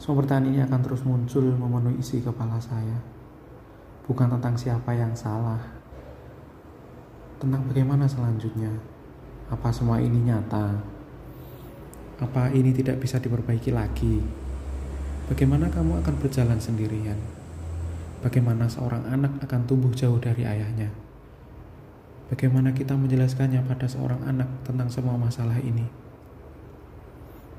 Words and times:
Semua 0.00 0.24
pertanyaan 0.24 0.48
ini 0.48 0.58
akan 0.64 0.80
terus 0.80 1.04
muncul 1.04 1.44
memenuhi 1.44 2.00
isi 2.00 2.24
kepala 2.24 2.56
saya. 2.56 2.96
Bukan 4.08 4.32
tentang 4.32 4.56
siapa 4.56 4.96
yang 4.96 5.12
salah, 5.12 5.60
tentang 7.36 7.68
bagaimana 7.68 8.08
selanjutnya. 8.08 8.72
Apa 9.52 9.68
semua 9.68 10.00
ini 10.00 10.24
nyata? 10.24 10.72
Apa 12.16 12.48
ini 12.56 12.72
tidak 12.72 12.96
bisa 12.96 13.20
diperbaiki 13.20 13.76
lagi? 13.76 14.24
Bagaimana 15.28 15.68
kamu 15.68 16.00
akan 16.00 16.16
berjalan 16.16 16.56
sendirian? 16.56 17.20
Bagaimana 18.24 18.72
seorang 18.72 19.04
anak 19.04 19.36
akan 19.44 19.68
tumbuh 19.68 19.92
jauh 19.92 20.16
dari 20.16 20.48
ayahnya? 20.48 20.88
Bagaimana 22.32 22.72
kita 22.72 22.96
menjelaskannya 22.96 23.60
pada 23.68 23.84
seorang 23.84 24.24
anak 24.24 24.48
tentang 24.64 24.88
semua 24.88 25.20
masalah 25.20 25.60
ini? 25.60 25.84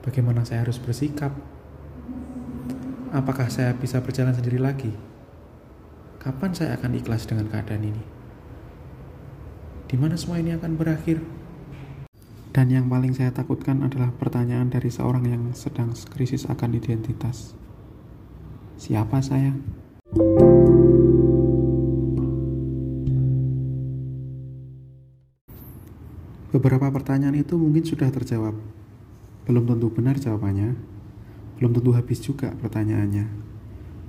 Bagaimana 0.01 0.41
saya 0.41 0.65
harus 0.65 0.81
bersikap? 0.81 1.60
Apakah 3.11 3.51
saya 3.51 3.75
bisa 3.75 3.99
berjalan 3.99 4.31
sendiri 4.31 4.55
lagi? 4.55 4.87
Kapan 6.15 6.55
saya 6.55 6.79
akan 6.79 6.95
ikhlas 6.95 7.27
dengan 7.27 7.51
keadaan 7.51 7.83
ini? 7.83 8.03
Di 9.91 9.99
mana 9.99 10.15
semua 10.15 10.39
ini 10.39 10.55
akan 10.55 10.79
berakhir? 10.79 11.19
Dan 12.55 12.71
yang 12.71 12.87
paling 12.87 13.11
saya 13.11 13.35
takutkan 13.35 13.83
adalah 13.83 14.15
pertanyaan 14.15 14.71
dari 14.71 14.87
seorang 14.87 15.27
yang 15.27 15.43
sedang 15.51 15.91
krisis 15.91 16.47
akan 16.47 16.71
identitas. 16.71 17.51
Siapa 18.79 19.19
saya? 19.19 19.59
Beberapa 26.55 26.87
pertanyaan 26.95 27.35
itu 27.35 27.59
mungkin 27.59 27.83
sudah 27.83 28.07
terjawab. 28.07 28.55
Belum 29.43 29.67
tentu 29.67 29.91
benar 29.91 30.15
jawabannya, 30.15 30.90
belum 31.61 31.77
tentu 31.77 31.93
habis 31.93 32.17
juga 32.25 32.57
pertanyaannya. 32.57 33.29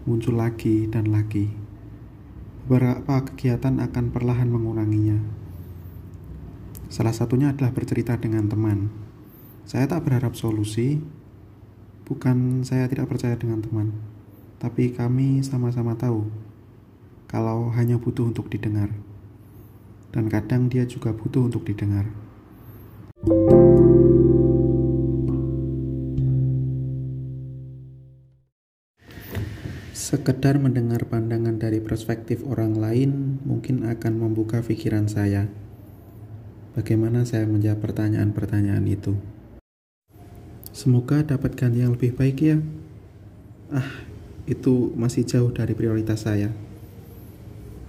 Muncul 0.09 0.41
lagi 0.41 0.89
dan 0.89 1.13
lagi. 1.13 1.53
Beberapa 2.65 3.29
kegiatan 3.29 3.77
akan 3.77 4.09
perlahan 4.09 4.49
menguranginya. 4.49 5.21
Salah 6.89 7.13
satunya 7.13 7.53
adalah 7.53 7.77
bercerita 7.77 8.17
dengan 8.17 8.49
teman. 8.49 8.89
Saya 9.69 9.85
tak 9.85 10.09
berharap 10.09 10.33
solusi, 10.33 11.05
bukan 12.09 12.65
saya 12.65 12.89
tidak 12.89 13.13
percaya 13.13 13.37
dengan 13.37 13.61
teman, 13.61 13.93
tapi 14.57 14.89
kami 14.89 15.45
sama-sama 15.45 15.93
tahu 15.93 16.33
kalau 17.29 17.69
hanya 17.77 18.01
butuh 18.01 18.33
untuk 18.33 18.49
didengar, 18.49 18.89
dan 20.09 20.33
kadang 20.33 20.73
dia 20.73 20.89
juga 20.89 21.13
butuh 21.13 21.53
untuk 21.53 21.69
didengar. 21.69 22.09
Sekedar 30.03 30.59
mendengar 30.59 31.07
pandangan 31.07 31.63
dari 31.63 31.79
perspektif 31.79 32.43
orang 32.43 32.75
lain 32.75 33.39
mungkin 33.47 33.87
akan 33.87 34.19
membuka 34.19 34.59
pikiran 34.59 35.07
saya. 35.07 35.47
Bagaimana 36.75 37.23
saya 37.23 37.47
menjawab 37.47 37.87
pertanyaan-pertanyaan 37.87 38.83
itu? 38.91 39.15
Semoga 40.75 41.23
dapat 41.23 41.55
ganti 41.55 41.87
yang 41.87 41.95
lebih 41.95 42.19
baik 42.19 42.35
ya. 42.43 42.59
Ah, 43.71 44.03
itu 44.51 44.91
masih 44.99 45.23
jauh 45.23 45.55
dari 45.55 45.71
prioritas 45.71 46.27
saya. 46.27 46.51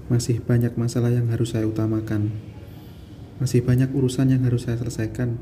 Masih 0.06 0.38
banyak 0.38 0.78
masalah 0.78 1.10
yang 1.10 1.34
harus 1.34 1.58
saya 1.58 1.66
utamakan. 1.66 2.30
Masih 3.42 3.66
banyak 3.66 3.90
urusan 3.90 4.30
yang 4.30 4.46
harus 4.46 4.70
saya 4.70 4.78
selesaikan. 4.78 5.42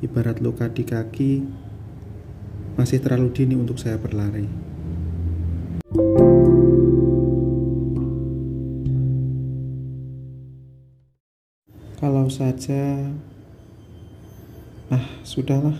Ibarat 0.00 0.40
luka 0.40 0.72
di 0.72 0.88
kaki, 0.88 1.44
masih 2.80 2.96
terlalu 3.04 3.28
dini 3.36 3.60
untuk 3.60 3.76
saya 3.76 4.00
berlari. 4.00 4.71
Kalau 5.92 6.08
saja, 12.32 13.12
ah, 14.88 15.04
sudahlah. 15.20 15.76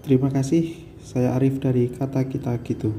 Terima 0.00 0.32
kasih. 0.32 0.72
Saya 1.04 1.36
Arif 1.36 1.60
dari 1.60 1.92
kata 1.92 2.24
kita 2.32 2.56
gitu. 2.64 2.96